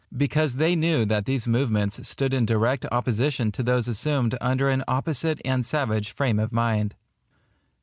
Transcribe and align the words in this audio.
because 0.17 0.55
they 0.55 0.75
knew 0.75 1.05
that 1.05 1.25
these 1.27 1.47
movements 1.47 2.09
stood 2.09 2.33
in 2.33 2.43
direct 2.43 2.87
opposition 2.91 3.51
to 3.51 3.61
those 3.61 3.87
assumed 3.87 4.35
under 4.41 4.67
an 4.67 4.83
opposite 4.87 5.39
and 5.45 5.63
savage 5.63 6.09
frame 6.11 6.39
of 6.39 6.51
mind. 6.51 6.95